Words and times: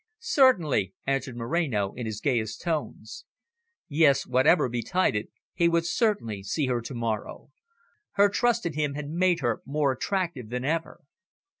"Certainly," 0.17 0.95
answered 1.05 1.37
Moreno 1.37 1.93
in 1.93 2.07
his 2.07 2.21
gayest 2.21 2.59
tones. 2.63 3.25
Yes, 3.87 4.25
whatever 4.25 4.67
betided, 4.67 5.27
he 5.53 5.69
would 5.69 5.85
certainly 5.85 6.41
see 6.41 6.65
her 6.65 6.81
to 6.81 6.95
morrow. 6.95 7.51
Her 8.13 8.27
trust 8.27 8.65
in 8.65 8.73
him 8.73 8.95
had 8.95 9.09
made 9.11 9.41
her 9.41 9.61
more 9.63 9.91
attractive 9.91 10.49
than 10.49 10.65
ever. 10.65 11.01